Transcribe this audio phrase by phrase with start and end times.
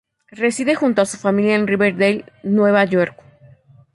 [0.43, 3.13] Reside junto a su familia en Riverdale, Nueva York.